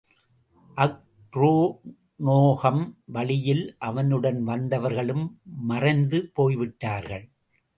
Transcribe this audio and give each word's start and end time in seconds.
அக்ரோனோகம், 0.77 2.93
வழியில் 3.05 3.75
அவனுடன் 3.79 4.47
வந்தவர்களும் 4.47 5.35
மறைந்து 5.43 6.31
போய்விட்டார்கள். 6.33 7.29